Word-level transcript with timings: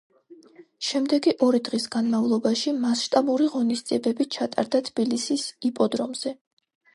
შემდეგი 0.85 1.33
ორი 1.47 1.59
დღის 1.67 1.85
განმავლობაში 1.95 2.73
მასშტაბური 2.85 3.51
ღონისძიებები 3.57 4.27
ჩატარდა 4.37 4.83
თბილისის 4.89 5.45
იპოდრომზე. 5.71 6.35